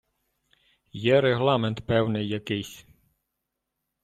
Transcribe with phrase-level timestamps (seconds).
[0.93, 2.85] Є регламент певний якийсь.